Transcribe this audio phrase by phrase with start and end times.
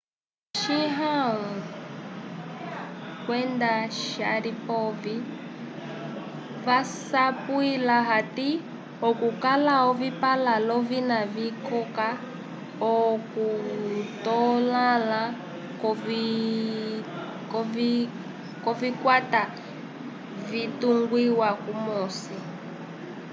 [0.57, 1.41] chiao
[3.25, 3.73] kwenda
[4.05, 4.97] sharipov
[6.65, 8.49] vasapwila hati
[9.09, 12.07] okukala ovipãla l'ovina vikoka
[12.93, 15.23] okutotãla
[18.61, 19.41] kwovikwata
[20.49, 22.37] vyatungiwa kumosi